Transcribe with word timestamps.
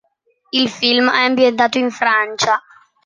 Il 0.49 0.67
film 0.67 1.11
è 1.11 1.23
ambientato 1.25 1.77
in 1.77 1.91
Francia. 1.91 2.59